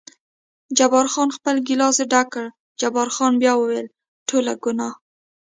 [0.77, 2.45] جبار خان خپل ګیلاس ډک کړ،
[2.81, 3.87] جبار خان بیا وویل:
[4.27, 4.91] ټوله ګناه.